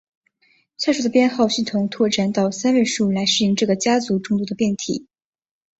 [0.79, 5.05] 下述的编号系统拓展到三位数来适应这个家族众多的变体。